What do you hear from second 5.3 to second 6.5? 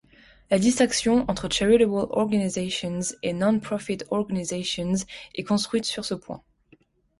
est construite sur ce point.